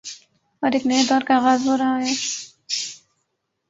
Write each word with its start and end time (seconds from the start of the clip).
اورایک 0.63 0.83
نئے 0.89 1.01
دور 1.09 1.21
کا 1.27 1.33
آغاز 1.39 1.59
ہو 1.67 1.73
رہاہے۔ 1.81 2.13